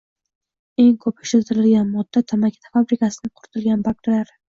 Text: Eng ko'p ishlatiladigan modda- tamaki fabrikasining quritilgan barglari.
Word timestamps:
Eng 0.83 0.93
ko'p 1.03 1.19
ishlatiladigan 1.27 1.91
modda- 1.97 2.23
tamaki 2.31 2.71
fabrikasining 2.77 3.33
quritilgan 3.43 3.85
barglari. 3.89 4.35